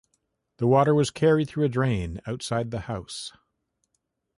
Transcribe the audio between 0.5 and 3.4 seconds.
The water was carried through a drain outside the house.